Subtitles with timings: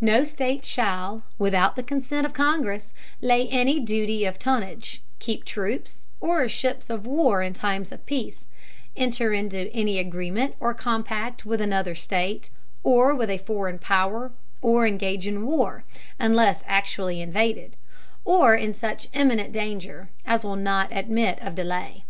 [0.00, 6.06] No State shall, without the Consent of Congress, lay any Duty of Tonnage, keep Troops,
[6.20, 8.46] or Ships of War in time of Peace,
[8.96, 12.48] enter into any Agreement or Compact with another State,
[12.82, 14.32] or with a foreign Power,
[14.62, 15.84] or engage in War,
[16.18, 17.76] unless actually invaded,
[18.24, 22.04] or in such imminent Danger as will not admit of delay.